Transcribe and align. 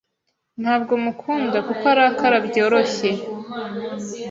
Ntabwo 0.61 0.93
mukunda 1.03 1.57
kuko 1.67 1.83
arakara 1.93 2.37
byoroshye. 2.47 3.09